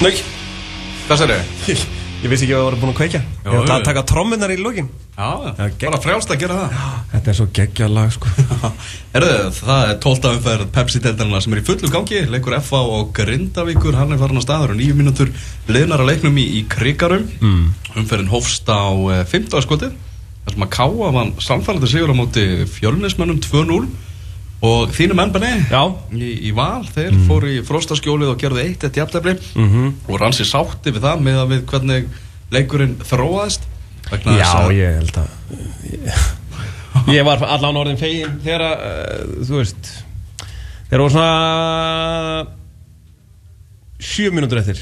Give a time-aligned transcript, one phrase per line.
[0.00, 0.14] Nei,
[1.10, 1.30] Hvað sér
[1.66, 1.80] þið?
[2.22, 3.20] ég vissi ekki að það voru búin að kveikja.
[3.44, 4.88] Ég ætla að taka trommunar í lókin
[5.20, 5.26] Já,
[5.58, 6.76] gegn- bara frjálst að gera það.
[7.12, 8.30] Þetta er svo geggja lag sko.
[9.18, 10.30] Erðu, það er 12.
[10.30, 12.20] umferð Pepsi-deldarna sem er í fullu gangi.
[12.32, 15.32] Leikur FA og Grindavíkur, hann er farin að staður og nýju mínútur
[15.68, 17.26] liðnar að leiknum í, í Krikarum.
[17.44, 17.66] Mm.
[18.00, 19.60] Umferðin hófst á uh, 15.
[19.66, 19.92] skotið
[20.46, 22.46] þar sem að Káa vann samfælandi sigur á móti
[22.78, 23.84] fjölnismönnum 2-0
[24.62, 25.82] og þínu menn benni Já.
[26.12, 29.94] í, í val, þeir fóru í frostaskjólið og gerðu eitt eitt jafntefli Mhm.
[30.08, 32.04] og rann sér sátti við það með að við hvernig
[32.52, 33.62] leikurinn þróaðist
[34.10, 35.28] Já, ég held að
[35.90, 36.22] Ég,
[37.16, 39.90] ég var allan orðin fegin þegar að, uh, þú veist
[40.90, 42.46] þegar voru svona
[44.00, 44.80] sjö mínútur eftir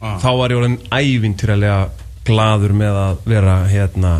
[0.00, 0.14] Ah.
[0.22, 1.88] þá var ég orðin ævintýralega
[2.28, 4.12] gladur með að vera hérna,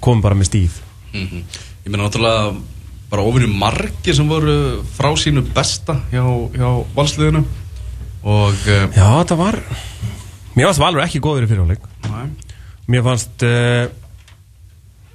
[0.00, 0.76] kom bara með stíð
[1.14, 1.42] Mhm.
[1.84, 2.54] Ég meina náttúrulega
[3.14, 6.24] bara ofinni margir sem voru frá sínu besta hjá,
[6.56, 7.44] hjá valsliðinu.
[8.24, 9.58] Og uh, Já, þetta var
[10.54, 11.82] Mér fannst Valur ekki góður í fyrirháleik
[12.88, 13.84] Mér fannst uh,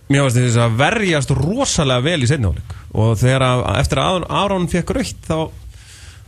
[0.09, 4.69] Mér fannst þess að verjast rosalega vel í seinniháleik og þegar að, eftir að Aron
[4.69, 5.49] fekk raukt þá,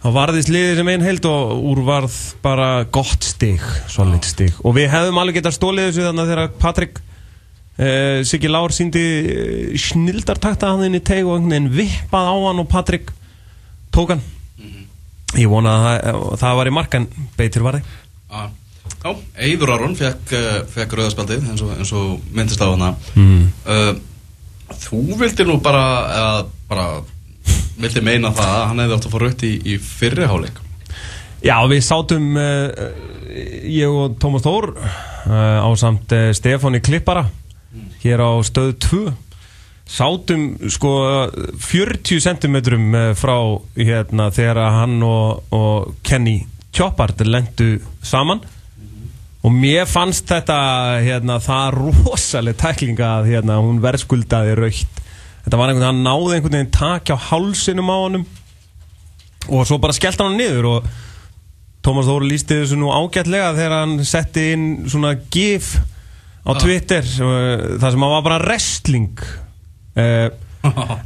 [0.03, 4.53] þá varðist liðið sem einn held og úr varð bara gott stig, solid stig.
[4.61, 7.01] Og við hefðum alveg getað stólið þessu þannig að þegar Patrik
[7.81, 12.35] uh, Siggi Lár síndi uh, snildartakta hann inn í teig og einhvern veginn vippað á
[12.47, 13.11] hann og Patrik
[13.91, 14.23] tók hann.
[15.39, 17.05] Ég vona að það, það var í markan
[17.37, 17.85] beitir varði
[18.31, 18.49] að,
[19.01, 19.11] Já,
[19.47, 22.93] Eiður Aron fekk, uh, fekk rauðaspjaldið eins eins og myndist á hana.
[23.15, 23.45] Mm.
[23.65, 23.93] uh,
[24.81, 26.35] Þú vildi nú bara eða
[26.69, 26.85] bara
[27.81, 30.61] vildi meina það að hann hefði átt að fá rautt í, í fyrri háleik
[31.41, 32.69] Já, við sátum uh,
[33.67, 34.69] ég og Tómas Þór
[35.27, 37.25] á samt Stefáni Klippara
[38.03, 39.03] hér á stöð 2
[39.91, 40.93] sátum sko
[41.59, 42.55] 40 cm
[43.19, 43.35] frá
[43.75, 48.39] hérna þegar hann og, og Kenny Choppard lendu saman.
[49.41, 50.57] Og mér fannst þetta
[51.01, 54.99] hérna, það rosaleg tæklinga að hérna, hún verðskuldaði raukt
[55.41, 58.27] þetta var einhvern veginn, hann náði einhvern veginn takja á hálsinum á honum.
[59.49, 60.91] Og svo bara skellt hann niður og
[61.81, 65.73] Tómas Þóri lísti þessu nú ágætlega þegar hann setti inn svona gif
[66.47, 69.11] á Twitter uh, það sem að var bara wrestling.
[69.91, 70.29] Uh,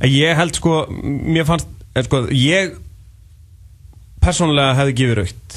[0.05, 1.65] ég held sko mér fannst,
[1.95, 2.75] eh, sko, ég
[4.21, 5.55] persónulega hefði gefið raukt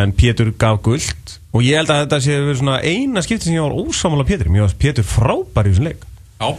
[0.00, 3.54] en Pétur gaf guld og ég held að þetta sé verið svona eina skipti sem
[3.60, 6.02] ég var ósamála Pétur mér var Pétur frábær í þessum leik.
[6.42, 6.50] Já,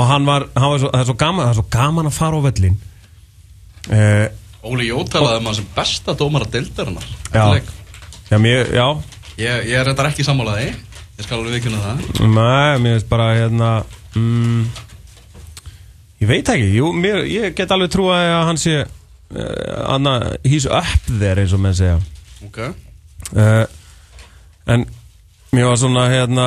[0.00, 2.16] og hann var, hann var svo, það, er svo gaman, það er svo gaman að
[2.22, 2.80] fara á völlin
[3.90, 4.26] uh,
[4.66, 7.04] Óli Jó talaði um hann sem besta dómara deildarinnar.
[7.28, 7.60] Eftir Já.
[8.32, 8.86] já, mér, já.
[9.36, 10.72] Ég, ég er þetta ekki sammálaði
[11.16, 12.02] Ég skal alveg vikuna það.
[12.28, 13.70] Nei, mér finnst bara hérna
[14.14, 14.66] mm,
[16.20, 20.68] Ég veit ekki Jú, mér, ég get alveg trúa að hann sé uh, Anna, he's
[20.68, 21.96] up there eins og menn segja.
[22.46, 22.60] Ok.
[23.32, 23.64] Uh,
[24.66, 24.82] En
[25.54, 26.46] mér var svona hérna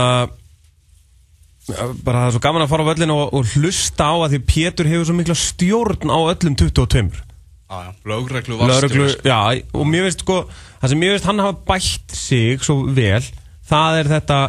[2.04, 4.40] bara það er svo gaman að fara á völlin og, og hlusta á að því
[4.50, 7.04] Pétur hefur svo mikla stjórn á öllum 22
[7.70, 9.40] Já, já, lögreglu Lögreglu, varstjóri já,
[9.78, 10.40] og mér finnst sko
[10.82, 13.22] það sem mér finnst hann hafa bætt sig svo vel,
[13.70, 14.40] það er þetta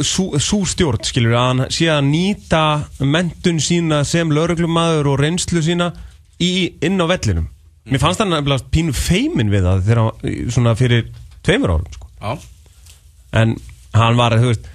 [0.00, 2.62] sú stjórn, skilur að hann sé að nýta
[3.04, 5.90] mentun sína sem lögreglumadur og reynslu sína
[6.40, 7.50] í, inn á vellinum
[7.86, 11.10] mér fannst hann nefnilega pínu feimin við það þegar hann, svona fyrir
[11.46, 12.08] tveimur árum sko.
[12.16, 12.32] Já,
[13.42, 13.52] en
[13.96, 14.72] hann var, þú veist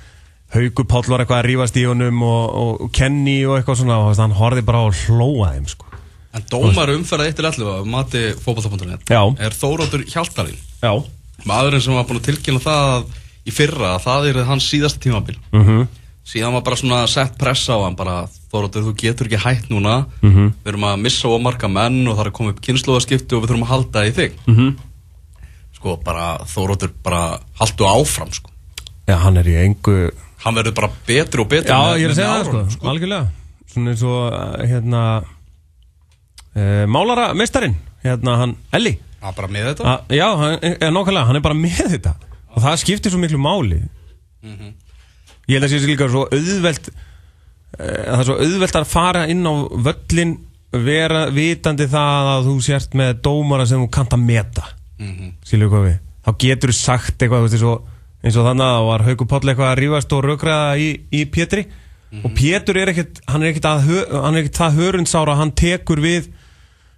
[0.51, 4.01] Haukur Páll var eitthvað að rífast í honum og, og, og Kenny og eitthvað svona
[4.03, 5.87] og hann horfði bara að hlóa þeim sko.
[6.35, 9.23] en dómar umferða 1-11 mati fótballta.net Já.
[9.39, 10.93] er Þóróttur Hjaltalín Já
[11.47, 13.05] maðurinn sem var búin að tilkynna það að
[13.47, 15.37] í fyrra að það er hans síðasta tímabil.
[15.51, 15.87] Mm -hmm.
[16.25, 20.05] síðan var bara svona sett pressa á hann bara Þóróttur þú getur ekki hætt núna.
[20.21, 20.53] Mhm.
[20.63, 23.41] við erum að missa og marga menn og það er að koma upp kynnslóðaskipti og
[23.41, 24.31] við þurfum að halda í þig.
[24.47, 24.75] Mhm.
[25.73, 28.49] sko bara Þóróttur bara haldu áfram sko.
[29.07, 30.11] Já, hann er í engu
[30.43, 33.27] hann verður bara betri og betri Já, ég er að segja það árunum, sko, algjörlega.
[33.71, 35.23] Svona eins og, uh, hérna
[36.55, 38.97] uh, Málara mestarinn Hérna, hann, Elli.
[39.21, 39.85] Já, bara með þetta.
[39.85, 42.15] A, Já, hann, er nákvæmlega, hann er bara með þetta
[42.55, 43.81] Og það skiptir svo miklu máli
[44.41, 44.71] Mhm.
[45.47, 46.95] Ég held að sé líka svo auðvelt uh,
[47.79, 49.53] Það er svo auðvelt að fara inn á
[49.85, 50.31] völlin
[50.71, 54.63] Vera vitandi það að þú sért með dómara sem þú kannt að meta
[55.01, 55.31] Mhm.
[55.43, 57.87] skilur við hvað við þá getur þú sagt eitthvað veist, og,
[58.23, 61.21] eins og þannig að það var Haukur Páll eitthvað að rífast og rökraða í, í
[61.25, 61.63] Pétri
[62.23, 66.01] og Pétur er ekkert hann er ekkert, að, hann er ekkert það hörundsára hann tekur
[66.03, 66.27] við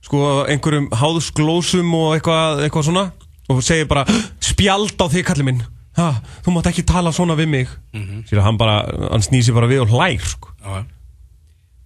[0.04, 0.20] sko
[0.52, 3.06] einhverjum háðsglósum og eitthvað, eitthvað svona
[3.50, 4.06] og segir bara
[4.44, 5.63] spjald á þig kallið minn.
[5.98, 6.10] Ha,
[6.45, 7.69] þú mátt ekki tala svona við mig.
[7.94, 8.42] Mm -hmm.
[8.42, 10.50] hann bara, hann snýsi bara við og hlær sko.
[10.66, 10.86] Já.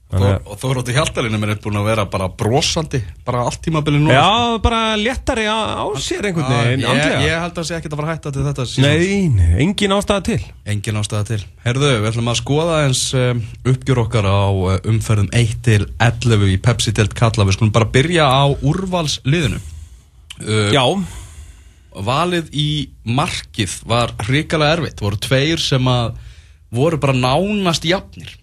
[0.07, 4.55] Þannig Og Þórótti Hjaltalinn er búin að vera bara brosandi bara allt tímabilið nú Já,
[4.63, 8.01] bara léttari á, á sér einhvern veginn ég, ég held að það sé ekkert að
[8.01, 8.87] fara hætta til þetta season.
[8.87, 10.39] Nei, nei, engin ástæða til.
[10.63, 11.41] Engin ástæða til.
[11.65, 16.47] Herðu, við ætlum að skoða eins um, uppgjör okkar á uh, umferðum 1 til 11
[16.53, 17.43] í Pepsi Delt Kalla.
[17.43, 19.59] Við skulum bara byrja á úrvalsliðinu.
[20.39, 20.87] Uh, Já,
[22.05, 22.69] Valið í
[23.07, 25.01] markið var hrikalega erfitt.
[25.01, 26.17] Voru tveir sem að
[26.73, 28.33] voru bara nánast jafnir.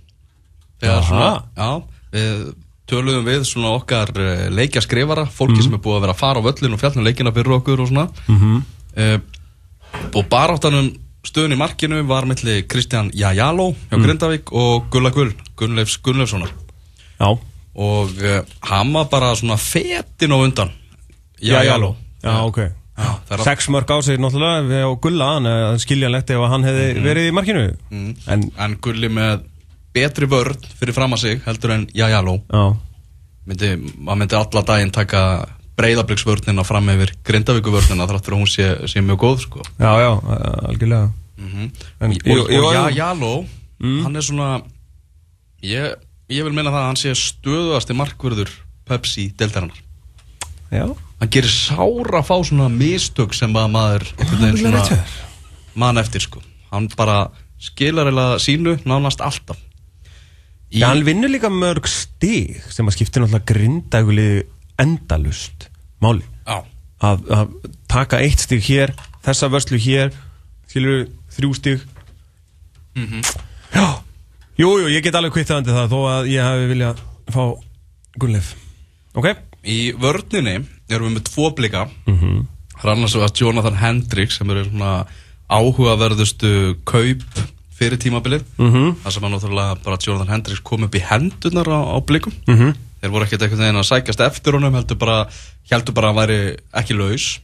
[0.83, 1.69] Þegar svona, já,
[2.15, 2.43] við
[2.91, 6.47] töluðum við svona okkar uh, leikjaskrifara fólki sem er búið að vera að fara á
[6.47, 8.09] völlin og fjallin leikina fyrir okkur og svona.
[8.29, 8.61] Mhm.
[8.99, 9.19] uh,
[10.11, 10.91] og baráttanum
[11.25, 16.51] stöðun í markinu var milli Kristján Jajalo hjá Grindavík og Gulla Gull Gunnleifs Gunnleifssonar.
[17.21, 17.31] Já.
[17.75, 20.73] Og uh, hann var bara svona fetin á undan.
[21.41, 21.95] Jajalo.
[22.25, 22.84] Já, ok
[23.45, 27.27] Sex mörg á sig náttúrulega við á Gulla Þannig að skiljanlegt ef hann hefði verið
[27.27, 27.65] í markinu.
[28.31, 29.43] En, en Gulli með
[29.95, 32.63] betri vörn fyrir fram að sig heldur en Jajalo já,
[33.47, 33.69] myndi,
[33.99, 35.21] maður myndi alla daginn taka
[35.79, 39.63] breyðabliksvörnina fram yfir grindavíkuvörnina þráttur að hún sé, sé mjög góð sko.
[39.79, 40.11] já, já,
[40.71, 41.13] algjörlega.
[41.39, 41.71] Mm
[42.01, 42.97] En- og, og jú, ja, jú.
[42.99, 43.33] Jaló
[44.05, 44.63] hann er svona
[45.63, 45.95] ég,
[46.31, 48.51] ég vil meina það að hann sé stöðuasti markvörður
[48.87, 49.81] Pepsi deltarinnar
[50.71, 50.87] Já,
[51.25, 54.05] hann gerir sára að fá svona mistök sem að maður
[54.61, 54.83] svona
[55.81, 56.43] mann eftir sko.
[56.71, 57.31] Hann bara
[57.63, 59.59] skilar eða sínu nánast alltaf.
[60.75, 64.45] Í- Já, hann vinnur líka mörg stig sem að skiptir náttúrulega grindægulið
[64.83, 65.69] endalust
[66.03, 66.25] máli.
[66.47, 66.61] Já.
[67.05, 67.51] að, að
[67.91, 68.93] taka eitt stig hér
[69.25, 70.13] þessa vörslu hér
[70.71, 71.07] skilur
[71.37, 71.83] þrjú stig.
[72.97, 73.23] Mhm.
[73.75, 73.87] Já,
[74.59, 77.01] jú, jú, ég get alveg kvittandi það þó að ég hafi viljað
[77.35, 77.43] fá
[78.19, 78.53] Gunnleif.
[79.19, 79.27] Ok,
[79.65, 80.59] Í vörninni
[80.91, 82.47] erum við með tvo blika mm -hmm.
[82.83, 85.07] Er annars vegar Jonathan Hendricks sem eru svona
[85.49, 87.23] áhugaverðustu kaup
[87.75, 88.73] fyrir tímabilið mm.
[88.73, 88.95] -hmm.
[89.05, 92.55] Það sem að náttúrulega bara Jonathan Hendricks kom upp í hendunar á, á blikum mm
[92.55, 92.75] -hmm.
[93.01, 95.27] Þeir voru ekkert einhvern veginn að sækjast eftir honum heldur bara,
[95.71, 97.41] heldur bara að hann væri ekki laus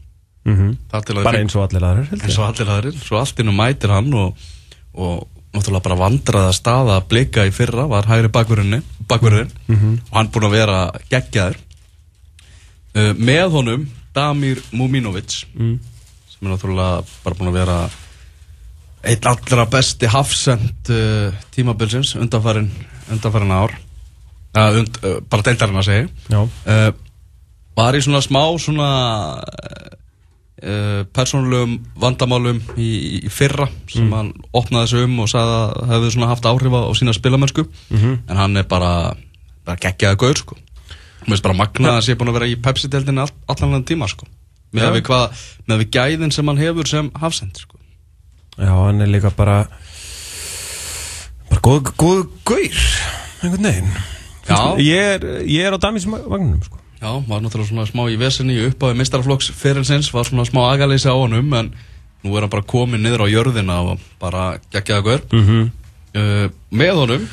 [0.91, 3.93] Þar að bara eins og allir aðrir eins og allir aðrir Svo allt innum mætir
[3.93, 4.37] hann og,
[4.95, 10.47] og náttúrulega bara vandraða staða að blika í fyrra var hægri bakverðin og hann búinn
[10.47, 10.79] að vera
[11.11, 11.59] geggjaður
[12.95, 15.79] uh, með honum Damir Muminovic Mm.
[16.31, 17.79] sem er náttúrulega bara búinn að vera
[19.11, 22.71] einn allra besti hafsend uh, tímabilsins undanfarin,
[23.11, 23.73] undanfarin ár
[24.57, 26.09] uh, und, uh, bara deildarinn að segja
[26.67, 26.91] uh,
[27.77, 28.89] var í svona smá svona
[29.41, 32.91] uh, persónulegum vandamálum í,
[33.25, 34.13] í fyrra sem Mm.
[34.17, 37.65] hann opnaði sig um og sagði að það hefði svona haft áhrif á, sína spilamennsku
[37.91, 38.19] Mhm.
[38.29, 39.15] en hann er bara,
[39.65, 40.57] bara geggjaði gaur sko
[41.21, 43.89] mér finnst bara magnað að hann sé búin að vera í Pepsi-deldinni all, allan hann
[43.89, 44.29] tíma sko
[44.71, 44.93] með Já.
[44.95, 47.81] við, hvað, með við gæðin sem hann hefur sem hafsend sko
[48.57, 49.65] já, hann er líka bara
[51.51, 52.81] bara góð, góð gaur
[53.43, 53.93] einhvern veginn
[54.83, 56.79] ég er, ég er á Damis vagnunum sko.
[57.01, 61.17] Já, var náttúrulega svona smá í vesenni uppáði mistarflokks fyrirnsins, var svona smá agaleysi á
[61.17, 61.71] honum en
[62.21, 65.71] nú er hann bara komin niður á jörðina og bara geggjaða gaur mm -hmm.
[66.21, 67.29] uh, með honum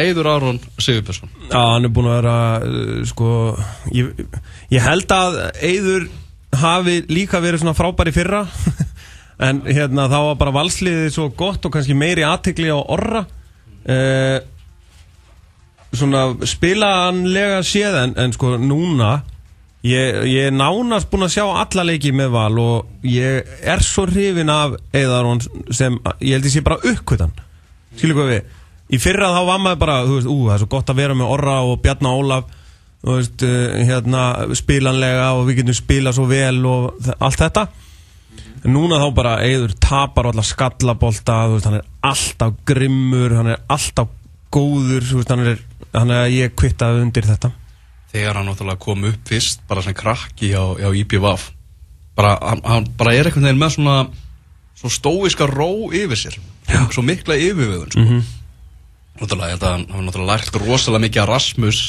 [0.00, 1.32] Eidur Aron Sigurbjörnsson.
[1.50, 3.32] Já, hann er búin að vera uh, sko,
[3.94, 4.24] ég,
[4.72, 6.06] ég held að Eyður
[6.60, 8.44] hafi líka verið svona frábær í fyrra.
[9.40, 13.22] En hérna þá var bara valsliðið svo gott og kannski meiri aðtikli á orra.
[13.88, 14.36] Uh,
[15.96, 19.22] svona spilaanlega séð en, en sko núna
[19.86, 24.06] ég, ég er nánast búin að sjá alla leiki með val og ég er svo
[24.10, 25.42] hrifin af Eyðarón
[25.74, 27.34] sem ég held ég sé bara uppkvötan
[27.96, 28.56] skilur hvað við
[28.90, 31.18] í fyrra þá var maður bara, þú veist, ú, það er svo gott að vera
[31.18, 32.56] með Orra og Bjarnar Ólaf
[33.00, 34.24] þú veist, uh, hérna,
[34.58, 37.66] spilanlega og við getum spilað svo vel og allt þetta
[38.60, 43.54] en núna þá bara Eyður tapar allar skallabolta þú veist, hann er alltaf grimmur hann
[43.54, 44.10] er alltaf
[44.52, 45.62] góður þú veist, hann er,
[45.94, 47.52] hann er að ég kvittaði undir þetta
[48.10, 51.46] þegar hann náttúrulega kom upp fyrst bara sem krakki hjá, hjá IPVAF
[52.18, 53.96] bara, hann, hann bara er veginn með svona
[54.80, 56.36] svo stóiska ró yfir sér
[56.70, 56.84] Já.
[56.92, 58.04] svo mikla yfirvöðun sko.
[58.04, 58.28] Mhm.
[59.20, 61.80] Náttúrulega, hann hafa náttúrulega lært rosalega mikið að Rasmus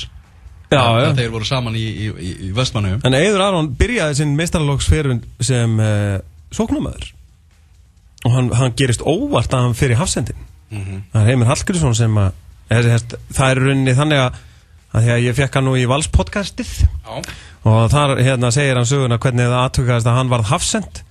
[0.72, 1.08] Já, að, já.
[1.12, 5.18] að þeir voru saman í, í, í, í Vestmannu En Eiður Aron byrjaði sinn meistarlóksferun
[5.44, 6.22] sem uh,
[6.56, 7.10] sóknumöður
[8.22, 11.02] og hann, hann gerist óvart að hann fyrir hafsendin Mhm.
[11.12, 12.30] það er Heimir Hallgrímsson sem að
[12.72, 13.02] er, er,
[13.36, 14.38] það er í rauninni þannig að,
[14.96, 17.18] að því að ég fekk hann nú í valspodcastið Já.
[17.68, 21.02] og þar hérna, segir hann söguna hvernig það aðtökaðist að hann varð hafsend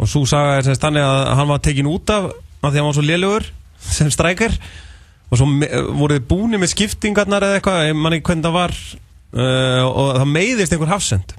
[0.00, 2.78] og svo saga er semst þannig að hann var tekin út af að því að
[2.80, 3.50] hann var svo lélugur
[3.98, 4.56] sem strækir
[5.32, 8.56] og svo me- voru þið búni með skiptingarnar eða eitthvað, ég man ekki hvernig það
[8.58, 11.32] var uh, og það meiðist einhver hafsend.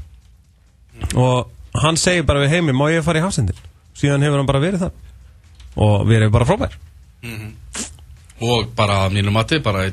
[1.13, 3.59] Og hann segir bara við heimi, má ég fara í hafsendin
[3.97, 6.73] síðan hefur hann bara verið það og verið bara frábær.
[8.43, 9.87] Og bara að mínu mati bara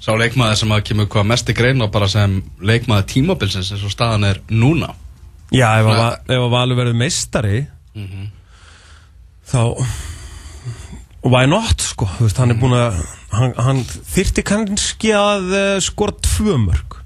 [0.00, 3.82] Sá leikmaður sem að kemur hvað mest í grein og bara sem leikmaður tímabilsins eins
[3.84, 4.94] og staðan er núna.
[5.52, 6.00] Já, ef að,
[6.32, 7.58] að Valur verður meistari
[9.50, 9.60] þá
[11.26, 12.08] why not sko?
[12.20, 12.98] Veist, hann er búin að
[13.34, 16.98] hann, hann þyrti kannski að uh, skora tvö mörg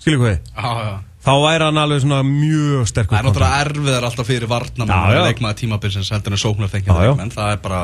[0.00, 0.98] skilur hvað við Já, já.
[1.20, 5.00] Þá væri hann alveg svona mjög sterkur Það er náttúrulega erfiðar alltaf fyrir varna Já,
[5.12, 5.22] já.
[5.28, 7.10] leikmaður tímabilsins heldur en sóknar Já, já.
[7.10, 7.80] leikmenn það er bara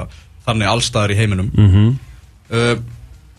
[0.47, 1.50] þannig allstaðar í heiminum.
[1.52, 1.90] Mm -hmm.
[2.54, 2.76] uh,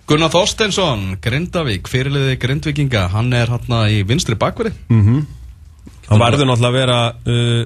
[0.08, 4.72] Gunnar Þorsteinsson Grindavík, fyrirliði Grindvíkinga hann er hann í vinstri bakverði
[6.08, 7.64] hann verður náttúrulega að vera uh,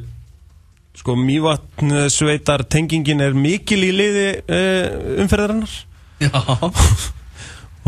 [0.98, 5.76] sko mývatn sveitar tengingin er mikil í liði uh, umferðarinnar.
[6.22, 6.32] Já.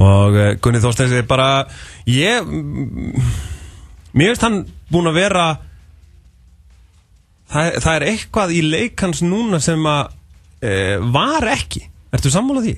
[0.03, 1.67] Og uh, Gunni Þorsteins er bara
[2.09, 3.13] ég mm,
[4.17, 5.45] mér finnst hann búin að vera
[7.51, 11.85] það, það er eitthvað í leik hans núna sem að uh, var ekki.
[12.13, 12.75] Ertu sammálað því?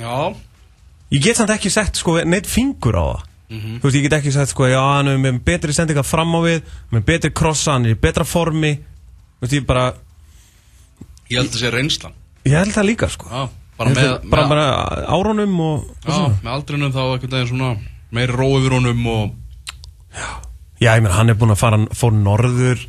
[0.00, 0.14] Já.
[1.10, 3.26] Ég get samt ekki sett sko neitt fingur á það.
[3.50, 6.40] Þú veist, ég get ekki sett sko, já, hann er með betri sendinga fram á
[6.44, 8.76] við, með betri krossa, hann er í betra formi
[9.40, 9.90] veist, ég bara,
[11.30, 12.14] Ég held að sé reynslan.
[12.48, 13.28] Ég held það líka sko.
[13.30, 13.42] Já,
[13.78, 17.50] bara með, held bara, með, bara árónum og, og já, með aldrinum þá einhvern veginn
[17.52, 17.68] svona
[18.10, 19.36] meiri ró yfir honum og
[20.80, 22.82] Já, ég meina, hann er búinn að fara, fór norður.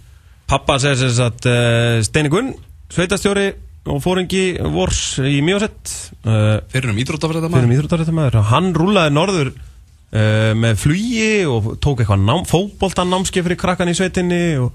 [0.50, 2.54] Pappa segir þess að uh, Steini Gunn,
[2.92, 3.52] sveitastjóri
[3.92, 5.94] og fóringi vors í Mjósett.
[6.26, 12.02] Uh, fyrir um íþróttafræða fyrir um íþróttaréttamæður hann rúlaði norður uh, með flugi og tók
[12.02, 14.72] eitthvað nám, fótboltan námskeið fyrir krakkan í sveitinni og,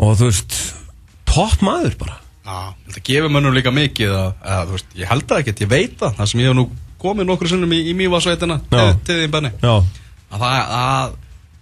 [0.00, 0.60] og þú veist
[1.30, 2.18] topp maður bara.
[2.40, 5.98] Já, þetta gefur mönnum líka mikið að, að, veist, ég held það ekkert, ég veit
[6.00, 6.14] það.
[6.18, 6.66] Það sem ég hef nú
[7.00, 8.84] komið nokkru sinnum í, í mývasveitina Já.
[9.06, 9.52] til, því benni.
[9.60, 11.18] Að það að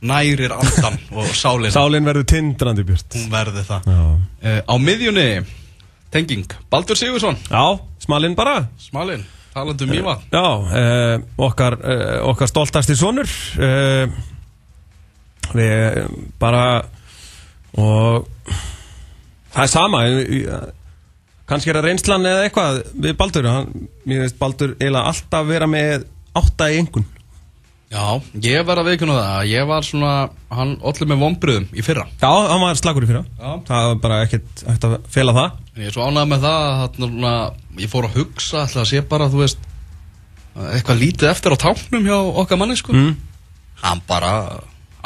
[0.08, 3.16] nærir andan og sálina sálinn verður tindrandi björt.
[3.18, 3.88] Hún verði það.
[3.88, 5.28] Uh, á miðjunni
[6.14, 8.62] tenging, Baldur Sigursson Já smalinn bara.
[8.80, 13.28] Smalinn, talandi um mýva Já, uh, okkar, uh, okkar stoltasti sonur
[15.48, 16.02] Við eh,
[16.40, 16.64] bara
[17.78, 18.26] Og
[19.54, 20.02] Það er sama
[21.48, 23.70] Kannski er það reynslan eða eitthvað Við Baldur hann,
[24.04, 26.04] Mér veist Baldur eiginlega alltaf vera með
[26.38, 27.06] átta í engun
[27.88, 30.10] Já, ég var að veikuna það að ég var svona,
[30.52, 32.02] hann allir með vonbriðum í fyrra.
[32.20, 33.22] Já, hann var slagur í fyrra.
[33.38, 33.54] Já.
[33.64, 35.62] Það var bara ekkert að fela það.
[35.72, 37.32] En ég er svo ánægð með það að svona,
[37.80, 39.64] ég fór að hugsa ætla að sé bara, þú veist
[40.66, 42.92] eitthvað lítið eftir á táknum hjá okkar manni sko.
[42.92, 43.16] Mm.
[43.78, 44.34] hann bara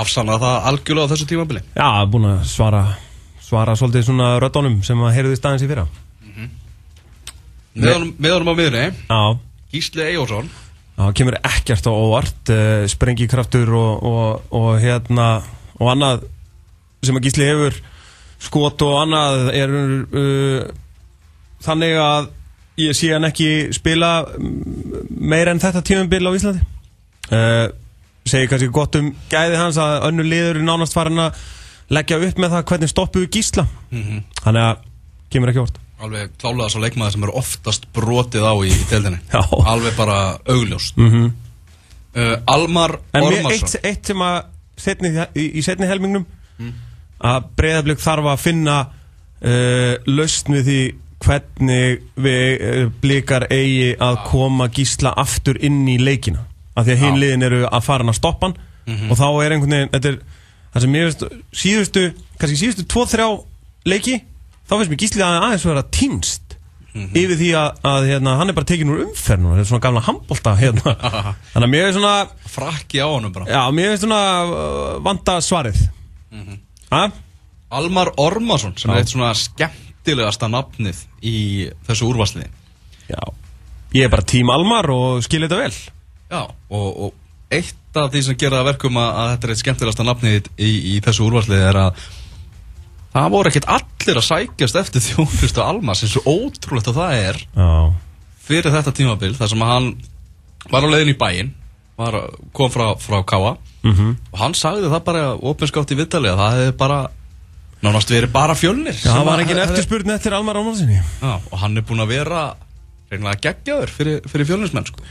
[0.01, 1.63] afsannaði það algjörlega á þessu tímabili.
[1.77, 2.83] Já, búin að svara
[3.53, 5.83] Svara svolítið svona röddónum sem að heyrðu staðins í fyrra.
[7.77, 8.85] Með honum- með honum á miðunni,
[9.73, 10.49] Gísli Eyjórsson
[10.97, 15.29] Það kemur ekkert á óvart uh, sprengikraftur og, og, og hérna
[15.81, 16.27] og annað
[17.03, 17.79] sem að gísli hefur
[18.45, 20.67] skot og annað er uh,
[21.65, 22.29] þannig að
[22.85, 26.63] ég sé hann ekki spila mm, meira en þetta tímumbil á Íslandi.
[27.33, 27.67] Uh,
[28.29, 31.41] segir kannski gott um gæði hans að önnu liður er nánast farin að
[31.93, 33.67] leggja upp með það hvernig stoppuðu gísla.
[34.43, 34.85] Þannig að
[35.33, 35.81] kemur ekki á óvart.
[36.03, 39.21] Alveg klálega svo leikmaður sem eru oftast brotið á í, í deildinni
[39.71, 40.17] alveg bara
[40.51, 40.97] augljóst.
[40.99, 41.29] Mm -hmm.
[42.17, 43.53] uh, Almar En Ormarsson.
[43.53, 44.41] eitt, eitt sem að
[44.77, 46.27] setni, í, í setni helmingnum
[47.23, 50.81] að breyðablík þarf að finna uh, lausn við því
[51.23, 56.43] hvernig við uh, blikar eigi að koma gísla aftur inn í leikina.
[56.75, 57.21] Af því að hinn Já.
[57.21, 58.59] liðin eru að fara hann að stoppa hann.
[59.11, 60.17] Og þá er einhvern veginn þetta er,
[60.73, 61.25] það sem mér finnst
[61.63, 62.05] síðustu
[62.41, 63.29] kannski síðustu 2-3
[63.93, 64.19] leiki
[64.67, 66.57] þá finnst mér gíslið að aðeins vera týnst
[66.93, 69.85] yfir því að, að hérna, hann er bara tekin úr umferð núna, þetta er svona
[69.87, 70.93] gamla handbolta hérna.
[71.55, 72.17] þannig að mér er svona
[72.53, 73.49] frakki á honum bara.
[73.49, 75.85] Já, mér finnst svona uh, vanda svarið.
[76.33, 76.59] Mm
[77.73, 78.93] Almar Ormarsson sem Já.
[78.93, 81.37] er eitt svona skemmtilegasta nafnið í
[81.87, 82.51] þessu úrvarsliði
[83.09, 83.23] Já.
[83.97, 85.73] Ég er bara tím Almar og skil þetta vel.
[86.33, 90.07] Já, og, og eitt af því sem gera verkum að, að þetta er eitt skemmtilegasta
[90.09, 92.05] nafnið í, í þessu úrvarsliði er að
[93.13, 97.41] það voru ekkert allir að sækjast eftir þjónustu Almars eins og ótrúlegt að það er
[97.45, 97.73] Já.
[98.47, 99.91] fyrir þetta tímabil þar sem hann
[100.73, 101.53] var á leiðin í bæinn
[102.01, 102.17] var,
[102.57, 106.57] kom frá, frá Káa mm og hann sagði það bara opinskátt í viðtali að það
[106.57, 107.01] hefði bara
[107.83, 111.77] nánast verið bara fjölnir Já, það var engin eftirspurn eftir Almar Almarsinni Já, og hann
[111.77, 112.45] er búinn að vera
[113.13, 115.05] reynilega geggjaður fyrir, fyrir fjölnismenn sko.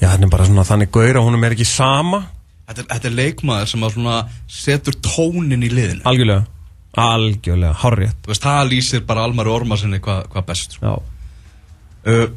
[0.00, 2.22] Já, þetta er bara svona þannig gaur að honum er ekki sama.
[2.70, 4.10] Þetta, er, þetta er leikmaður sem
[4.60, 6.04] setur tónin í liðinu.
[6.08, 6.46] Algjörlega.
[7.00, 8.20] Algjörlega, hárrétt.
[8.24, 10.78] Þú veist, það lýsir bara Almari Ormarsinni hvað hva best.
[10.82, 10.94] Já.
[12.06, 12.30] Uh,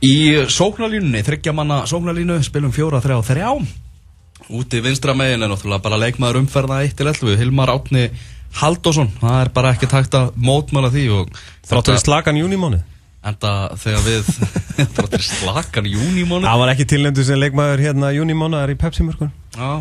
[0.00, 3.50] Í sóknarlínunni, þryggja manna sóknarlínu spilum fjóra, þrjá, þrjá.
[4.56, 8.06] Úti vinstra megin er náttúrulega bara leikmaður umferða 1-11 Hilmar Átni
[8.62, 11.04] Haldásson, það er bara ekki takt að mótmála því
[11.68, 12.80] Þráttu við slagan júnimánu
[13.20, 14.28] Enda þegar við
[14.96, 19.32] Þráttir slakan júnímánu Það var ekki tilnendu sem leikmaður hérna júni mánuðar í Pepsi-mörkun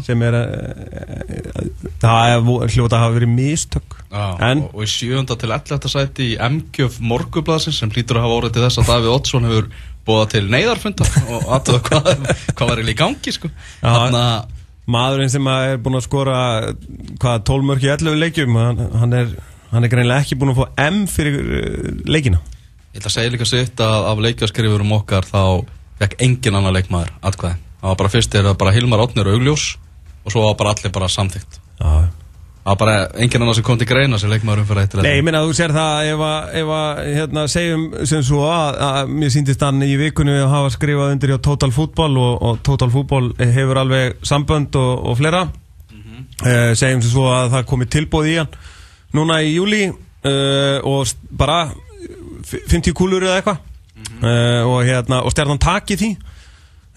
[0.03, 1.59] sem er uh,
[2.01, 2.41] það er
[2.73, 5.87] hljóta að hafa verið mistök En- og, og í sjönda til 11.
[5.93, 9.69] sæti í MGF morgublasins sem hlýtur að hafa orðið til þess að Davíð Oddsson hefur
[10.09, 12.09] búið til neyðarfunda og aðtöða hvað,
[12.57, 13.51] hvað var í gangi sko.
[13.83, 14.57] Þannig að
[14.89, 16.37] maðurinn sem er búin að skora
[17.21, 19.35] hvað 12 mörk í 11 leikjum hann, hann er,
[19.77, 22.41] er greinlega ekki búin að fá M fyrir uh, leikina
[22.89, 25.41] Ég ætla að segja líka sitt að af leikjaskrifurum okkar þá
[25.99, 27.59] fekk engin annar leikmaður atkvæði.
[27.79, 29.65] Það var bara fyrst er það bara Hilmar Átnir augljós
[30.25, 31.59] og svo var bara allir bara samþygt.
[31.79, 32.07] Það
[32.65, 35.43] var bara engin annar sem kom til greina sem leikmaður umfyrir eitt Nei, ég minna
[35.43, 39.33] að þú sér það ef að, ef að hérna, segjum sem svo að, að mér
[39.33, 43.31] síndist hann í vikunni að hafa skrifað undir hjá Total Football og, og Total Football
[43.39, 48.37] hefur alveg sambönd og, og fleira uh, segjum sem svo að það komi tilbúð í
[48.41, 48.51] hann
[49.17, 51.63] núna í júli uh, og bara
[52.45, 53.65] 50 kúlur eða eitthvað.
[54.19, 56.09] Uh, og, hérna, og stjarnan taki því.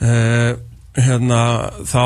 [0.02, 0.54] Uh,
[0.98, 1.42] hérna
[1.88, 2.04] þá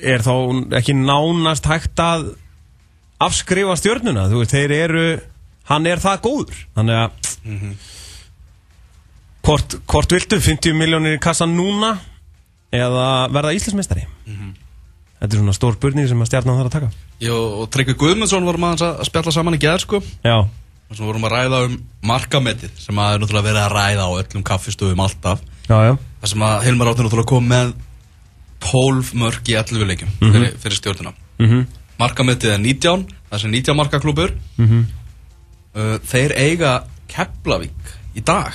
[0.00, 0.34] er þá
[0.78, 2.30] ekki nánast hægt að
[3.20, 4.28] afskrifa stjörnuna.
[4.32, 5.06] Þú veist, þeir eru
[5.70, 6.62] hann er það góður.
[6.78, 7.10] Þannig að
[9.46, 11.94] hvort, hvort viltu 50 miljónir í kassan núna
[12.74, 14.06] eða verða Íslandsmeistari?
[15.20, 16.90] Þetta er svona stór spurning sem að stjarnan þarf að taka.
[17.20, 20.00] Jó, og Tryggvi Guðmundsson vorum aðeins að spjalla saman í gerð sko.
[20.24, 20.36] já,
[20.90, 21.76] og svo vorum að ræða um
[22.10, 25.40] markametið sem að er náttúrulega verið að ræða á öllum kaffistöðum alltaf.
[25.68, 27.74] já, já Það sem að Hilmar Átnir náttúrulega kom með
[28.60, 31.12] 12 mörg í 11 leikjum fyrir, fyrir stjórnuna.
[31.38, 31.66] mm
[32.00, 34.30] Markametið er 19, það er sem 19 markaklúpur.
[34.56, 34.84] -hmm.
[35.76, 38.52] Uh, þeir eiga Keflavík í dag.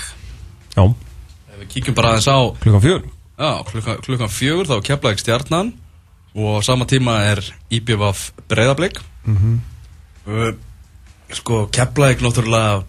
[0.75, 0.83] já,
[1.53, 3.01] Ef við kíkjum bara aðeins á klukkan fjör
[3.39, 5.73] Já, klukkan, klukkan fjögur þá er Keflavík stjarnan
[6.35, 7.39] og á sama tíma er
[7.71, 9.59] IBVF breyðablík Mhm.
[10.27, 10.51] uh,
[11.35, 12.83] Sko, Keflavík náttúrulega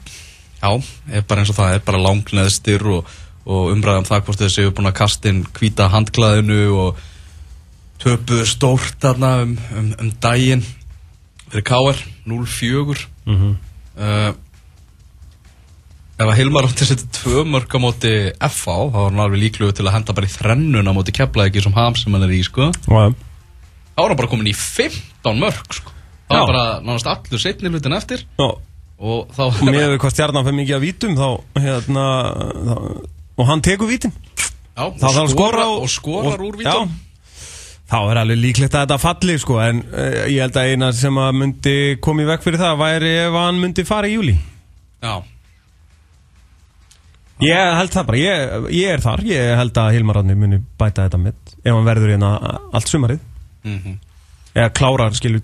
[0.62, 0.70] já,
[1.12, 3.12] er bara eins og það er bara langneðstir og,
[3.44, 7.04] og umræðan það hvort þessi hefur búin að kasta inn hvíta handklæðinu og
[8.02, 10.64] töpuðu stórt þarna um, um, um daginn
[11.46, 13.54] fyrir KR 0-4 mm -hmm.
[13.98, 14.34] uh,
[16.16, 19.42] Ef að Hilmar átti að setja tvö mörg á móti FH, þá var hann alveg
[19.42, 22.32] líkluð til að henda bara í þrennuna á móti Keflavík sem ham sem hann er
[22.32, 22.70] í, sko.
[22.88, 25.92] Þá var hann bara komin í 15 mörg, sko.
[26.26, 28.24] Það var bara nánast allur setni hlutin eftir.
[28.40, 28.48] Já.
[28.96, 31.26] Og þá og með við hvað stjarnan fyrir mikið að vítum þá,
[31.60, 32.04] hérna
[32.68, 32.76] þá,
[33.36, 34.14] og hann tekur vítin.
[34.76, 36.90] Já, þá þarf að skora og, og skorar úr vítum.
[36.96, 37.44] Já,
[37.92, 41.20] þá er alveg líklegt að þetta falli sko, en uh, ég held að eina sem
[41.22, 44.34] að myndi koma í vekk fyrir það væri ef hann myndi fara í júli
[45.04, 45.20] Já,
[47.44, 49.22] Ég held það bara, ég, ég er þar.
[49.28, 52.30] Ég held að Hilmar Átni muni bæta þetta með ef hann verður hérna
[52.72, 53.26] allt sumarið.
[53.66, 53.98] Mhm,
[54.54, 55.42] eða klárar skilur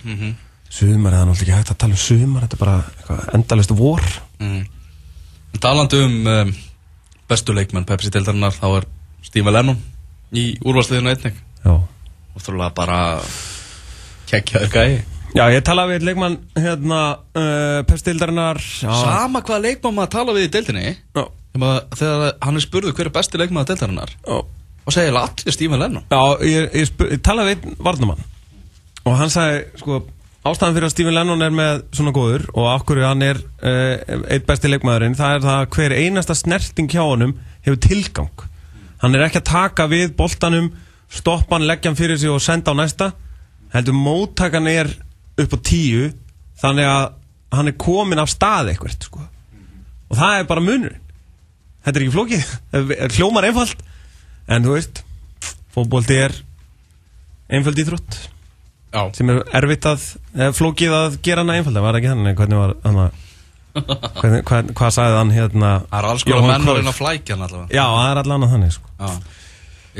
[0.00, 0.36] tímabili mhm,
[0.70, 4.04] Sumarið, það er náttúrulega ekki hægt að tala um sumar Þetta er bara endalist vor.
[4.38, 4.60] Mhm.
[5.60, 6.52] Talandi um, um
[7.30, 8.86] bestu leikmenn Pepsi deildarinnar, þá er
[9.26, 9.78] Steve Lennon
[10.30, 11.40] í úrvarsliðinu einnig.
[11.66, 12.98] Og þurfa bara
[14.30, 15.02] kekkjaður gæi.
[15.34, 17.00] Já ég talaði við leikmann hérna
[17.38, 20.96] uh, Pestildarinnar Sama hvaða leikmann maður tala við í deildinni.
[21.14, 21.22] Já,
[21.54, 24.36] Þegar hann er spurður hver er besti leikmaður deildarinnar já.
[24.38, 26.06] og segir allir Stephen Lennon.
[26.10, 28.22] Já, ég, ég, spyr, ég talaði við einn varnamann
[29.08, 30.00] og hann sagði, sko,
[30.46, 34.46] ástæðan fyrir að Stephen Lennon er með svona góður og hverju hann er uh, eitt
[34.48, 37.34] besti leikmaðurinn, það er það að hver einasta snerting hjá honum
[37.64, 38.46] hefur tilgang.
[39.00, 40.70] Hann er ekki að taka við boltanum,
[41.12, 43.12] stoppa hann, leggja hann fyrir sig og senda á næsta,
[43.72, 44.90] heldur móttakan er
[45.40, 46.10] upp á tíu,
[46.60, 47.06] þannig að
[47.56, 49.24] hann er komin af stað eitthvað, sko.
[50.10, 51.06] Og það er bara munurinn.
[51.80, 52.50] Þetta er ekki flókið,
[53.16, 53.80] hljómar einfalt,
[54.50, 55.00] en þú veist,
[55.72, 56.36] fótbolti er
[57.50, 58.18] einföld íþrótt
[58.90, 62.60] Já, sem er erfitt að, eða flókið að gera hana einfalda, var ekki þannig, hvernig
[62.60, 63.20] var hann að
[64.20, 65.68] hvernig, hvað, hvað sagði hann hérna?
[65.92, 66.90] Það er alls konar Jóhann menn að Cruyff?
[66.90, 67.70] að flækja hann allavega.
[67.76, 68.90] Já, það er allan að þannig sko.
[68.98, 69.12] Já.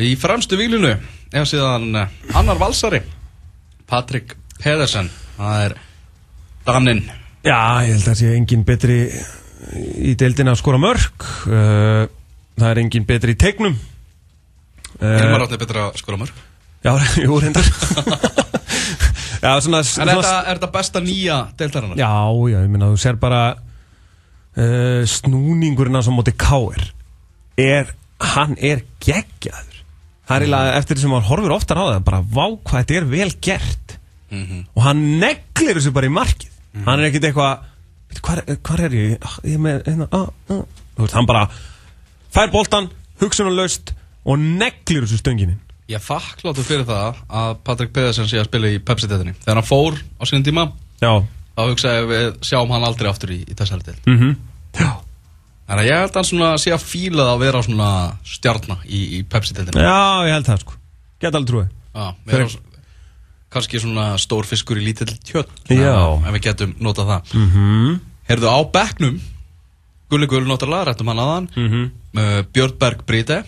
[0.01, 0.91] Í fremstu výlinu
[1.31, 3.01] er síðan eh, annar valsari
[3.91, 5.11] Patrik Pedersen.
[5.39, 5.77] Það er
[6.67, 7.05] Daninn
[7.41, 8.99] Já, ég held að sé engin betri
[10.01, 12.05] í deildina að skora mörg uh,
[12.59, 13.79] það er engin betri í tegnum
[15.01, 16.47] Hilmar uh, átni betra að skora mörg
[16.85, 16.93] Já,
[17.25, 17.65] jú, reyndar
[19.41, 21.97] Já, svona, En er þetta, er þetta besta nýja deildarinnar?
[21.97, 22.11] Já,
[22.53, 26.91] já, ég minna, þú sér bara uh, snúningurinn svo móti Káir
[27.61, 27.95] er,
[28.35, 29.79] hann er geggjaður
[30.29, 32.99] það er eiginlega eftir því sem hann horfir oftar á það bara vá hvað þetta
[33.01, 33.97] er vel gert
[34.31, 34.61] Mhm.
[34.79, 36.53] og hann neglir þessu bara í markið
[36.87, 37.65] hann er ekkit eitthvað
[38.11, 40.63] "Bíddu, hvar, hvar er ég, Ah, ég er með hérna, ah, ah.
[40.95, 41.49] þú veist, hann bara
[42.31, 42.87] fær boltan,
[43.21, 43.91] hugsunarlaust
[44.25, 45.59] og neglir þessu stönginin
[45.91, 49.67] Ég er þakkláttur fyrir það að Patrik Pedersen sé að spila í Pepsi-deildinni Þegar hann
[49.67, 50.65] fór á sínum tíma
[51.03, 51.13] já,
[51.57, 54.03] þá hugsaði ég við sjáum hann aldrei aftur í, í þessari deild.
[54.07, 54.37] Mhm.
[54.79, 54.91] Já.
[55.71, 57.89] Þannig að ég held að hann svona sé að fíla það að vera svona
[58.27, 59.99] stjarnar í, í Pepsi-deltinu Já,
[60.29, 60.79] ég held það sko.
[61.21, 61.69] Geta alveg trúið.
[61.95, 62.59] Já, Fyrir- s-
[63.51, 65.97] kannski svona stór fiskur í lítill tjött Já.
[66.23, 67.35] Ef við getum notað það.
[67.35, 68.01] Mm -hmm.
[68.31, 69.21] Herðu á bekknum
[70.11, 71.49] Gulli Gull náttúrulega, rættum hann aðan.
[71.57, 71.91] Mm Mhm.
[72.15, 72.47] -hmm.
[72.53, 73.43] Björn Berg Bríte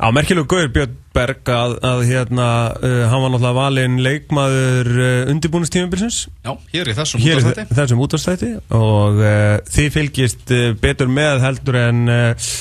[0.00, 2.46] Á merkilegu gauður Björn Berg að, að hérna,
[2.76, 7.78] uh, hann var náttúrulega valinn leikmaður uh, undirbúinustímabilsins Já, hér í þessum hér í útastætti
[7.78, 12.52] þessum útastætti og uh, þið fylgist uh, betur með heldur en uh,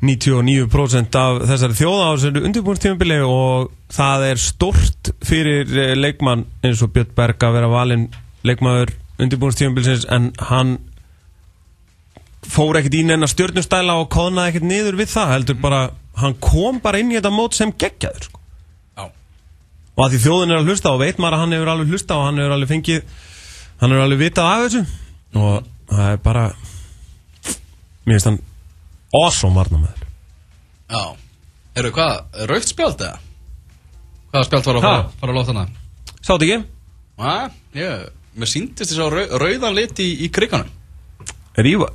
[0.00, 6.84] 99% af þessari þjóða á þessari undirbúinstímabili og það er stort fyrir uh, leikmann eins
[6.84, 8.08] og Björn Berg að vera valinn
[8.46, 10.78] leikmaður undirbúinstímabilsins en hann
[12.48, 15.80] fór ekkert í neina stjórnustæla og koðnaði ekkert niður við það heldur bara,
[16.22, 18.40] hann kom bara inn í þetta mót sem geggjaður sko.
[18.98, 19.04] Já,
[19.96, 22.18] og að því þjóðin er að hlusta og veit maður að hann hefur alveg hlusta
[22.18, 23.00] og hann hefur alveg fengið
[23.80, 24.82] hann hefur alveg vitað af þessu
[25.40, 26.44] og það er bara
[28.04, 28.40] mér finnst hann
[29.20, 30.06] awesome varnamæður
[30.90, 31.02] já
[31.70, 33.18] Herðu, hvað, raukt spjald eða?
[34.32, 35.62] Hvaða spjald var að fara, fara að lóta hana?
[36.26, 36.56] Sátt ekki?
[37.78, 38.02] Ég,
[38.34, 40.70] mér síndist þess að rau, rauðan lit í, í kriganum
[41.60, 41.90] Rífa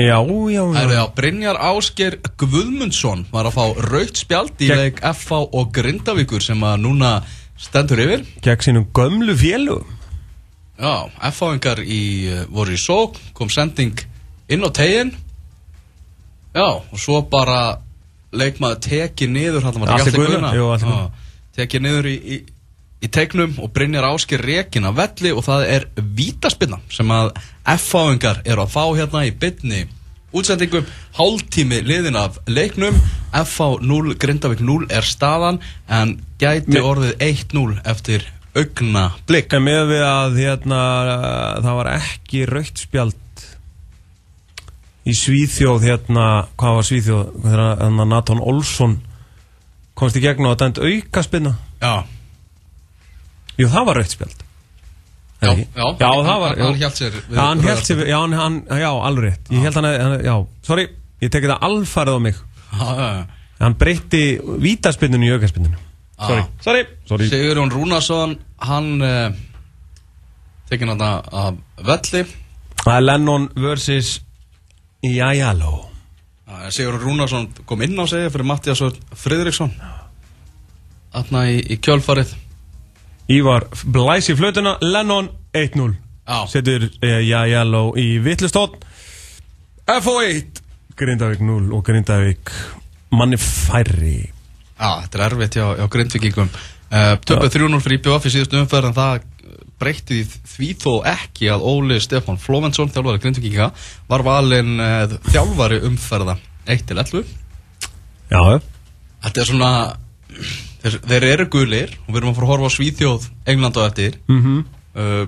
[0.00, 0.80] Já, já, já.
[0.82, 5.72] Eru já, Brynjar Ásker Guðmundsson var að fá raukt spjald í Gegn- leik FH og
[5.76, 7.12] Grindavíkur sem að núna
[7.60, 8.22] stendur yfir.
[8.44, 9.96] Gekk sínum gömlu félugum
[10.80, 13.98] Já, FH-ingar uh, voru í sók, kom sending
[14.48, 15.10] inn á tegin
[16.54, 17.76] Já, og svo bara
[18.32, 20.96] leikmaður tekið niður hann var ekki Guðna, Guðna.
[21.58, 22.38] tekið niður í, í,
[23.00, 27.32] í tegnum og Brynjar Ásker rekin af velli og það er vítaspinna sem að
[27.64, 29.86] FH-ingar eru að fá hérna í bytni
[30.36, 30.84] útsendingum,
[31.16, 32.94] hálftími liðin af leiknum.
[33.34, 35.58] FH 0, Grindavík 0 er staðan
[35.90, 40.78] en gæti Mér- orðið 1-0 eftir augna blik En með við að hérna
[41.62, 43.44] það var ekki raukt spjald
[45.06, 46.24] í Svíþjóð hérna,
[46.58, 48.98] hvað var Svíþjóð hérna, Nathan Olsson
[49.94, 52.02] komst í gegn á að dæmt auka spinna Já,
[53.60, 54.46] Jú, það var raukt spjald.
[55.40, 58.56] Já, já, já það var hann- hélt sér Já, hann hélt sér Já, hann, hann,
[58.68, 59.46] já alveg rétt.
[59.50, 60.34] Ég held hann, að- Já,
[60.68, 60.84] sorry,
[61.22, 62.34] ég tekið það alfarið á mig.
[62.72, 63.26] Já, já, já.
[63.60, 64.22] Hann breytti
[64.64, 65.76] vítaspinninu í aukaspinninu
[66.20, 66.48] Sorry, Ah.
[66.60, 67.28] sorry, sorry.
[67.30, 69.32] Sigurjón Rúnarsson hann uh,
[70.68, 72.24] tekin hann af velli.
[72.84, 74.20] Það er Lennon vs.
[75.02, 75.72] Jajalo
[76.48, 78.82] uh, Sigurjón Rúnarsson kom inn á sig fyrir Mattias
[79.16, 79.72] Friðriksson.
[81.14, 82.34] Þarna í, í kjölfarið
[83.30, 85.92] Ívar blæs í flötuna Lennon 1-0
[86.26, 86.46] Já.
[86.50, 88.82] Setur eh, Jajalo í vitlustótt
[89.86, 90.60] FO1
[90.98, 92.52] Grindavík 0 og Grindavík
[93.14, 94.30] manni færri.
[94.78, 98.90] Já, þetta er erfitt hjá, hjá grindvikingum uh, Töpuð 3-0 fyrir IPVF í síðustu umferð
[98.90, 99.26] en það
[99.80, 103.70] breytti því, þó ekki að Óli Stefán Flóvensson, þjálfari grindvikinga
[104.10, 106.36] var valinn uh, þjálfari umferða
[106.70, 107.24] 1-11
[108.30, 108.42] Já,
[109.20, 109.70] Þetta er svona
[110.84, 113.82] þeir, þeir eru gulir og við erum að fara að horfa á Svíþjóð England á
[113.88, 114.18] eftir.
[114.30, 114.64] Mhm.
[114.94, 115.26] Uh,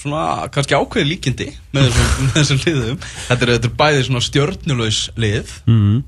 [0.00, 3.00] Svona kannski ákveði líkindi með þessum, þessum liðum.
[3.26, 5.98] Þetta er, þetta er bæði svona stjörnulegs lið mm.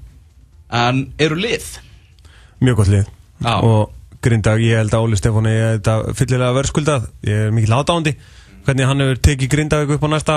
[0.73, 1.67] En eru lið.
[2.65, 3.11] Mjög gott lið.
[3.43, 3.57] Já.
[3.59, 7.11] Og Grindag, ég held að Óli Stefáni er þetta fyllilega verðskuldað.
[7.27, 8.15] Ég er mikill ádándi
[8.63, 10.37] Hvernig hann hefur tekið Grindavík upp á næsta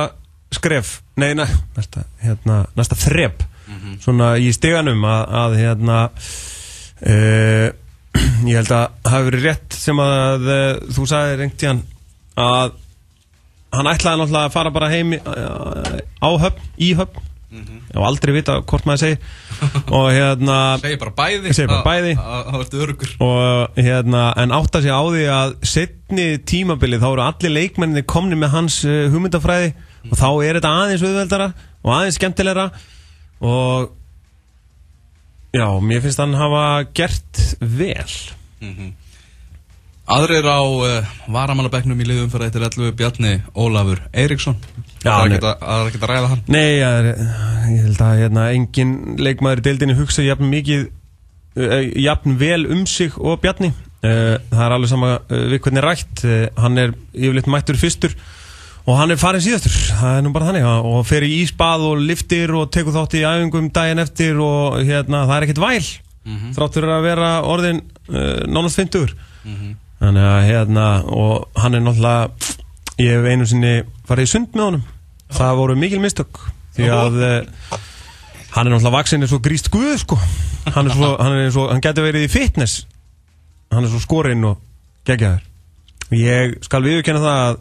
[0.55, 0.99] skref?
[1.21, 3.43] Nei, nei, næsta, hérna, næsta þrep.
[4.01, 7.67] Svona í stiganum að, að hérna uh,
[8.45, 10.63] Ég held að hafi verið rétt sem að uh,
[10.95, 11.83] þú sagði reynt í hann
[12.35, 12.73] að
[13.75, 17.23] hann ætlaði náttúrulega að fara bara heim í- á höfn, í höfn.
[17.95, 19.19] Og aldrei vita hvort maður segir.
[19.95, 21.53] Og hérna Segir bara bæði.
[21.55, 22.13] Segir bara að- bæði.
[22.19, 27.53] að- að og hérna en átta sig á því að setni tímabilið þá eru allir
[27.55, 29.71] leikmenninni komni með hans uh, hugmyndafræði.
[30.11, 31.47] Og þá er þetta aðeins auðveldara
[31.85, 32.67] og aðeins skemmtilegra.
[33.45, 33.89] Og
[35.55, 36.63] já, mér finnst hann hafa
[36.95, 38.11] gert vel.
[40.05, 44.59] Aðrir á uh, varamannabæknum í liðum fyrir eittir 11 Bjarni Ólafur Eiríksson.
[45.01, 46.43] Það er ekkert að, ræða hann.
[46.53, 47.09] Nei, er,
[47.71, 50.85] ég held að hérna, engin leikmaður í deildinni hugsa jafn mikið
[51.57, 53.71] uh, jafn vel um sig og Bjarni.
[54.05, 56.25] Uh, það er alveg sama við hvernig rætt.
[56.61, 58.13] Hann er yfirleitt mættur fyrstur
[58.85, 59.73] og hann er farin síðastur.
[59.99, 60.65] Það er nú bara þannig.
[60.91, 65.23] Og fer í ísbað og liftir og tekur þátt í æfingum daginn eftir og hérna,
[65.25, 65.87] það er ekkert væl.
[66.55, 69.11] Þráttur að vera orðin uh, nánast 50
[70.01, 72.31] þannig að hérna og hann er náttúrulega
[72.97, 73.73] ég hef einu sinni
[74.09, 74.85] farið í sund með honum.
[75.35, 76.39] Það voru mikil mistök.
[76.75, 77.77] Því að uh,
[78.55, 80.17] hann er náttúrulega vaksin eins og gríst guð sko.
[80.65, 82.85] Hann, er svo, hann, er svo, hann getur verið í fitness.
[83.73, 84.57] Hann er svo skorinn og
[85.05, 85.45] geggjaður.
[86.15, 87.59] Ég skal viðurkenna það að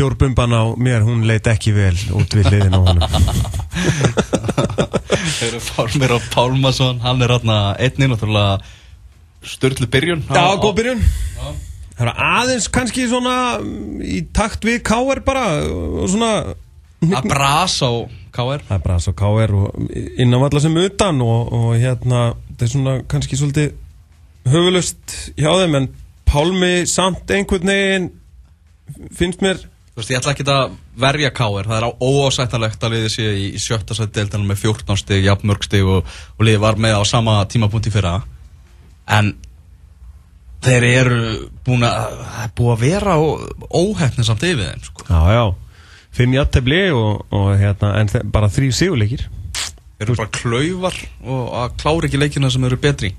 [0.00, 3.04] bjórbumban á mér hún leit ekki vel út við hliðin á honum
[5.40, 8.60] Þeir eru Pálmir og Pálmason Hann er hérna einnig náttúrulega
[9.44, 11.02] Sturlu byrjun Já, góð byrjun
[12.00, 13.34] Það er aðeins kannski svona
[14.00, 15.20] í takt við K.R.
[15.24, 16.32] bara og svona
[17.04, 17.92] Að brasa á
[18.32, 19.56] KR Það er bara svo K.R.
[19.56, 23.74] og innanvalla sem utan og, og hérna það er svona kannski svolítið
[24.48, 25.90] höfulust hjá þeim en
[26.30, 28.10] Pálmi samt einhvern veginn
[29.16, 29.60] finnst mér
[29.96, 33.46] veist, ég ætla ekki að verja KR Það er á óásættanlegt að liðið sé í,
[33.56, 37.02] í sjötta sætt deildanum með 14 stig, jafnmörg stig og, og liðið var með á
[37.08, 38.20] sama tímapunkti fyrra.
[39.10, 39.32] En
[40.64, 41.20] þeir eru
[41.66, 43.16] búin að búið að vera
[43.80, 45.08] óhefni samt yfir þeim sko.
[45.08, 45.44] Já, já,
[46.16, 49.26] fimm jattefli og, og hérna, en bara þrý sigurleikir.
[50.00, 53.10] Þeir eru bara klaufar og að klára ekki leikina sem eru betri.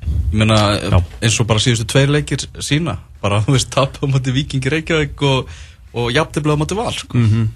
[0.00, 0.98] Ég meina, Já.
[1.20, 2.96] eins og bara síðustu tveir leikir sína.
[3.20, 5.50] Bara, þú veist, tapa á móti Víkingi Reykjavík og,
[5.94, 7.18] og jafntefla á móti Val sko.
[7.18, 7.48] mm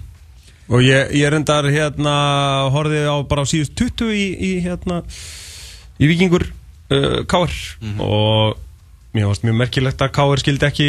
[0.65, 2.11] Og ég, ég reyndar hérna
[2.73, 5.03] horfið á bara síðust 20 í, í hérna
[6.01, 6.47] í Víkingur
[6.89, 7.53] uh, Káar
[8.01, 8.55] og
[9.13, 10.87] mér varst mjög merkilegt að Káar skildi ekki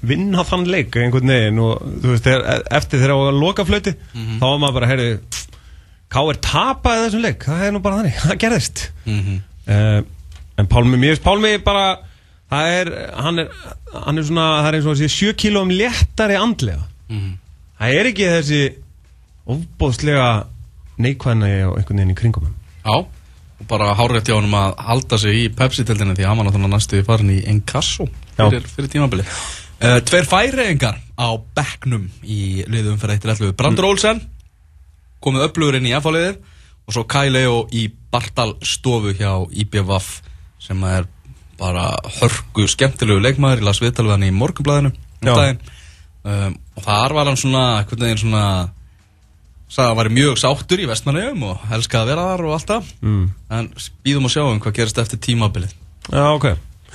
[0.00, 1.60] vinna þann leik einhvern veginn.
[1.60, 3.92] Og þú veist, þegar, eftir þegar á að loka flöti
[4.40, 5.12] þá var maður bara, heyrðu
[6.14, 8.18] Káar tapaði þessum leik, það er nú bara þannig.
[8.24, 8.86] Það gerðist.
[9.04, 10.00] Mm uh,
[10.56, 11.84] en Pálmi, mér finnst Pálmi bara
[12.54, 12.92] það er,
[13.26, 13.50] hann er
[13.94, 16.86] hann er svona, það er eins og að sé 7 kílóum léttari andlega.
[17.78, 18.62] Það er ekki þessi
[19.54, 20.28] ofbóðslega
[21.04, 22.56] neikvæðna og einhvern veginn í kringum hann.
[22.84, 23.24] Já,
[23.60, 26.74] og bara hárétt hjá honum að halda sig í Pepsi-tildinu því að hann var náttúrulega
[26.74, 33.20] næstu farin í Encasso fyrir, fyrir tímabili uh, Tveir færiðingar á bekknum í liðum fyrir
[33.22, 34.20] 1.11 Brandur Olsen
[35.24, 36.40] komið upplugur inn í F-liðið
[36.84, 39.30] og svo Kai Leo í Bartal stofu hjá
[39.64, 40.10] IBVF
[40.64, 41.06] sem er
[41.58, 41.88] bara
[42.18, 45.54] hörgu skemmtilegu leikmaður í las viðtal við hann í morgunblæðinu um Já.
[46.24, 48.44] um, og þar var hann svona einhvern veginn svona
[49.68, 52.70] sagði að hann væri mjög sáttur í vestmanniðum og elskaði að vera þar og allt
[52.70, 53.24] það mm.
[53.58, 53.72] en
[54.06, 55.74] býðum að sjá um hvað gerist eftir tímabilið
[56.10, 56.46] Já, ok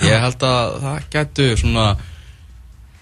[0.05, 1.89] ég held að það gætu svona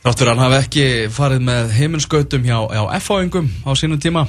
[0.05, 4.25] þáttur hann hafi ekki farið með heiminskautum hjá, hjá F-áingum á sínum tíma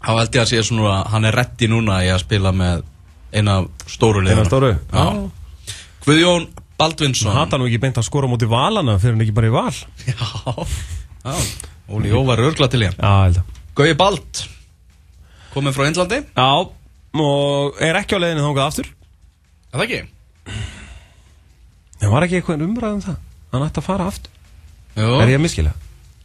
[0.00, 2.84] þá held ég að sé svona að hann er reddi núna í að spila með
[3.34, 4.72] eina stóru Eina liðuna stóru?
[4.92, 5.06] Já.
[6.04, 7.32] Guðjón Baldvinsson.
[7.34, 9.74] Hata nú ekki beint að skora móti valana fyrir hann ekki bara í val.
[10.10, 10.18] Já,
[11.24, 11.36] já.
[11.94, 13.40] Óli Jó var örgla til ég Já, að.
[13.76, 14.42] Gauði Bald
[15.54, 16.18] komið frá Indlandi.
[16.34, 16.48] Já,
[17.24, 18.90] og er ekki á leiðinu þangað aftur.
[19.70, 20.00] Er það ekki?
[22.02, 23.18] Það var ekki eitthvað umræðum það?
[23.54, 24.32] Hann ætti að fara aftur.
[24.94, 25.72] Jó, Er ég að miskila?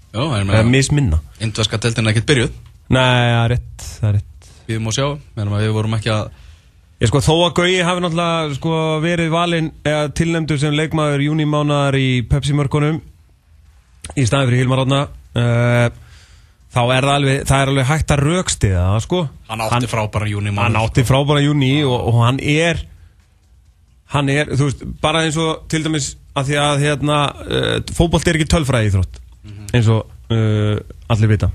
[0.09, 1.19] Jó, er Eða með misminna?
[1.45, 2.57] Indverska deltina ekkert byrjuð.
[2.89, 4.49] Nei, það er rétt, það er rétt.
[4.69, 5.05] Við sjá,
[5.37, 6.31] meðan að við vorum ekki að
[6.99, 11.95] Ég sko, þó að Gauji hafi náttúrulega sko, verið valinn eða tilnæmdur sem leikmaður júnimánaðar
[11.95, 12.97] í Pepsi-mörkunum
[14.19, 15.85] í staðin fyrir Hilmar Átna uh,
[16.75, 19.21] þá er það alveg, það er alveg hægt að raukstiða það sko.
[19.47, 22.83] Hann átti frábæra júni hann átti frábæra júni og, og hann er
[24.11, 28.27] hann er, þú veist, bara eins og til dæmis að því að hérna uh, fótbolt
[28.27, 29.23] er ekki tölfræði þrótt
[29.71, 30.03] eins og
[30.35, 30.75] uh,
[31.07, 31.53] allir vita.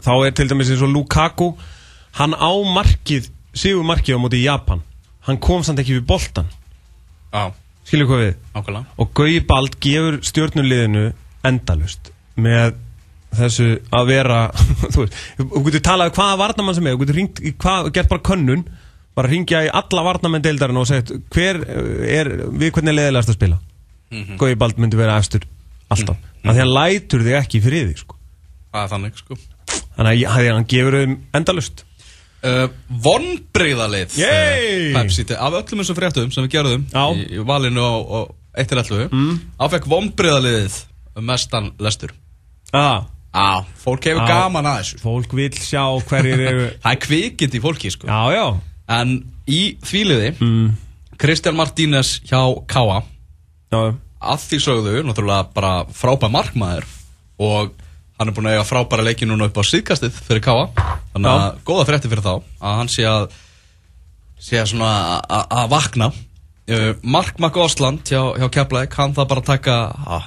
[0.00, 1.52] Þá er til dæmis eins og Lukaku
[2.16, 4.82] hann á markið sigur markið á móti í Japan.
[5.26, 6.48] Hann kom samt ekki við boltan
[7.34, 7.50] Já,
[7.86, 8.34] skilju hvað við?
[8.54, 11.06] Ákveðlega og Gauji Bald gefur stjórnuliðinu
[11.46, 12.76] endalust með
[13.36, 14.40] þessu að vera
[14.94, 17.90] þú veist, þú getur talað um hvaða varnamann sem er þú getur ringt í hvað,
[17.96, 18.62] gert bara könnun
[19.16, 23.38] bara ringja í alla varnamenn deildarinn og segja hver er, við hvernig er leðilegast að
[23.38, 23.58] spila?
[24.12, 24.38] Mm -hmm.
[24.38, 25.46] Gauji Bald myndi vera efstur
[25.88, 28.14] alltaf, mm því hann lætur þig ekki í friði sko.
[28.74, 29.34] Er þannig sko.
[29.96, 31.85] Þannig að hann gefur þeim endalust
[32.46, 32.66] uh,
[33.04, 34.92] Vonbreyðalið Yay!
[34.94, 37.04] Pepsi Af öllum þessum fréttum sem við gerðum Já.
[37.12, 38.20] í, valinu á, á
[38.62, 39.34] 1.11 mm.
[39.60, 40.78] Áfekk vonbreyðaliðið
[41.26, 42.14] mestan lestur
[42.76, 43.04] ah,
[43.36, 44.30] Já, fólk hefur Já.
[44.32, 48.20] gaman að þessu fólk vil sjá hverjir eru Það er kvikind í fólki sko já,
[48.36, 48.46] já
[48.96, 49.16] En
[49.50, 50.66] í þvíliði mm.
[51.20, 52.42] Kristján Martínez hjá
[53.72, 53.80] já,
[54.26, 56.86] að því sögðu, náttúrulega bara frábær markmaður
[57.42, 57.72] og
[58.18, 60.68] hann er búin að eiga frábæra leiki núna upp á síðkastið fyrir Káa
[61.14, 61.58] þannig að Já.
[61.68, 63.26] góða frétti fyrir þá að hann sé að
[64.46, 64.92] sé að svona
[65.28, 69.76] að- vakna uh, Mark McGosland hjá, hjá Keflæk, hann það bara að taka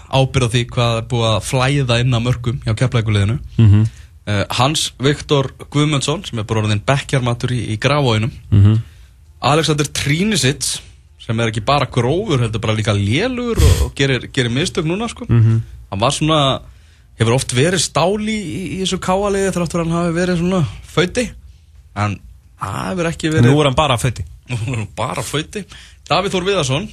[0.09, 3.87] ábyrða því hvað er búið að flæða inn á mörgum hjá Keflækuliðinu mm
[4.29, 8.77] uh, Hans Viktor Guðmundsson sem er bara orðin bekkjarmatur í, í grafóinum -hmm.
[9.41, 10.81] Alexander Trínisits
[11.23, 15.07] sem er ekki bara grófur, heldur bara líka lélur og, og gerir, gerir mistök núna
[15.09, 15.25] sko.
[15.29, 15.61] Mhm.
[15.91, 16.61] hann var svona
[17.19, 21.29] hefur oft verið stáli í, í þessu káaliði þráttur hann hafi verið svona föti
[21.99, 22.19] en
[22.59, 24.25] það hefur ekki verið nú er hann bara fötti
[24.97, 25.65] bara föti
[26.09, 26.85] Davíð Þór Viðarsson.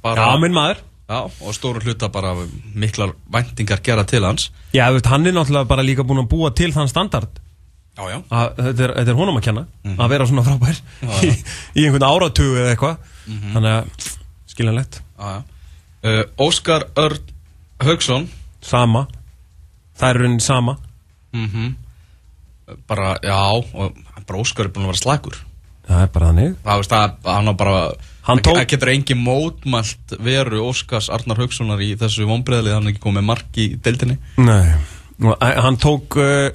[0.00, 0.78] Bara, já, minn maður.
[1.06, 2.32] Já, og stóru hluta bara
[2.74, 4.48] miklar væntingar gera til hans.
[4.72, 7.42] Já, þú veist, hann er náttúrulega bara líka búin að búa til þann standard.
[7.96, 8.16] Já, já.
[8.30, 10.80] Að, þetta, er, þetta er honum að kenna að vera svona frábær
[11.28, 11.30] í,
[11.76, 13.12] í einhvern áratugu eða eitthvað.
[13.26, 14.08] Þannig að
[14.54, 14.98] skiljanlegt.
[15.04, 15.44] Já, já.
[16.06, 17.32] Uh, Óskar Örn
[17.84, 18.28] Haugsson.
[18.64, 19.04] Sama
[19.96, 20.76] það er raunin sama.
[21.36, 21.74] Mm
[22.88, 23.36] Bara, já
[24.34, 25.36] Óskar er búin að vera slagur
[25.86, 26.54] það er bara þannig.
[26.64, 27.74] Það veist að hann bara
[28.26, 28.68] Hann Það tók- tók...
[28.72, 33.60] getur engin mótmælt veru Óskars Arnar Haugssonar í þessu vonbreðli hann er ekki komið mark
[33.62, 34.16] í deildinni.
[34.42, 34.74] Nei,
[35.38, 36.50] hann tók uh,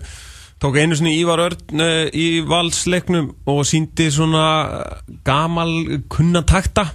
[0.60, 5.72] tók einu sinni Ívar Örn uh, í valsleiknum og síndi svona uh, gamal
[6.12, 6.90] kunnatakta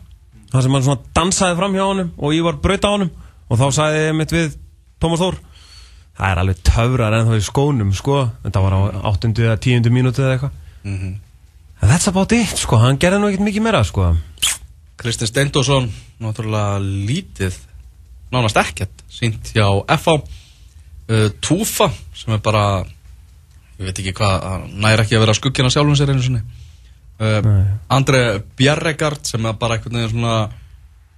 [0.52, 3.10] það sem hann svona dansaði fram hjá honum og Ívar braut á honum.
[3.48, 4.58] Og þá sagði ég mitt við
[5.00, 5.40] Tómas Þór
[6.16, 8.80] það er alveg töfrar en þá í skónum sko, þetta var á
[9.12, 9.32] 8.
[9.44, 9.92] eða 10.
[9.94, 11.14] mínúti eða eitthvað mm
[11.82, 14.10] en that's about it sko, hann gerði nú ekkert mikið meira sko
[14.96, 15.90] Kristinn Steindósson
[16.24, 17.58] náttúrulega lítið
[18.32, 19.66] nánast ekkert sínt hjá
[19.98, 22.64] FH uh, Túfa sem er bara
[23.76, 27.40] ég veit ekki hvað, hann næri ekki að vera skuggina sjálfum sér einu sinni uh,
[27.44, 27.64] Nei.
[27.92, 28.22] Andre
[28.56, 30.38] Bjerregard sem er bara veginn svona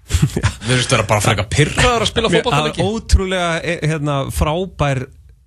[0.09, 5.03] við veist vera bara frekar pyrraður að spila Mér- fótballtaleiki að Ótrúlega eh, hérna, frábær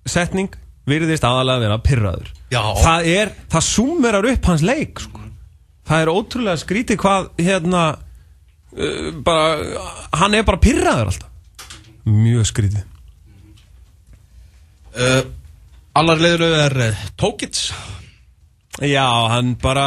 [0.08, 0.54] setning
[0.88, 2.60] virðist aðalega að vera pyrraður Já.
[2.82, 5.20] Það er, það súmerar upp hans leik sko.
[5.88, 9.84] Það er ótrúlega skrítið hvað hérna uh, bara,
[10.20, 11.30] hann er bara pyrraður alltaf.
[12.04, 12.84] Mjög skrítið.
[14.92, 15.22] Uh,
[15.96, 17.70] annar leiður er uh, Tókits
[18.84, 19.86] Já, hann bara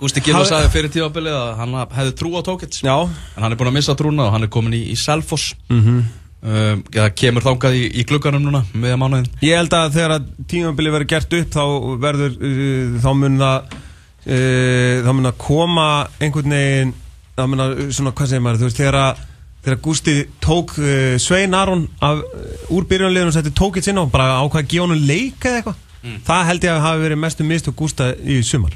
[0.00, 2.82] Gústi Gilva sagði fyrir tífabilið að hann hefði trú á Tókits.
[2.82, 5.54] Já, en hann er búin að missa trúna og hann er komin í, í Selfoss.
[5.70, 6.04] Mm
[6.44, 10.26] um, eða kemur þangað í, í glugganum núna meðan mánuðin Ég held að þegar að
[10.50, 11.62] tímabili verður gert upp þá
[12.04, 15.88] verður, uh, þá mun það uh, þá mun það koma
[16.20, 16.94] einhvern veginn
[17.34, 19.24] þá mun það, svona, hvað segir maður, þú veist, þegar að
[19.64, 24.12] þegar Gústi tók uh, Svein Aron af, uh, úr byrjunarliðinu og setti tókitt sinna og
[24.12, 25.82] bara ákvað að gefa honum leik eða eitthvað.
[26.26, 28.74] Það held ég að hafi verið mestu mist og Gústa í sumar.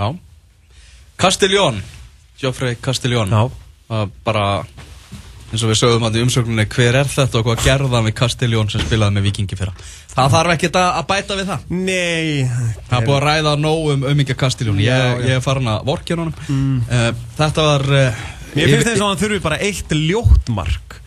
[0.00, 0.14] Já
[1.22, 1.82] Castellón.
[2.40, 3.30] Geoffrey Castellón.
[3.30, 3.44] Já.
[3.92, 4.46] Það bara
[5.52, 8.70] eins og við sögum að í umsöknunni hver er þetta og hvað gerðan við Castellón
[8.72, 9.74] sem spilaði með Vikingi fyrra?
[10.12, 11.66] Það þarf ekkert að að bæta við það.
[11.76, 12.48] Nei.
[12.88, 14.80] Það er búið að ræða nóg um umingja Castellón.
[14.82, 16.34] Ég, ég er farin að vorkja honum.
[16.48, 17.20] Mm.
[17.38, 18.24] Þetta var uh,
[18.56, 20.98] Mér finnst þess að hann þurfi bara eitt ljótt mark.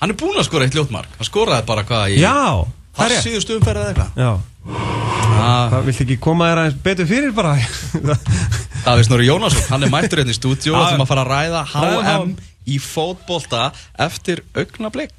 [0.00, 2.64] Hann er búinn að skora eitt ljótmark Hann skoraði bara hvað í Já,
[2.96, 4.14] það er síðustu umferð eða eitthvað.
[4.16, 4.30] Já,
[4.66, 7.56] það viltu ekki koma þér aðeins betur fyrir bara?
[8.84, 10.84] Davíð Snorri Jónasson, hann er mættur hérna í stúdíu og Já.
[10.88, 12.34] ætlum að fara að ræða HM
[12.70, 13.70] í fótbolta
[14.00, 15.12] eftir augnablik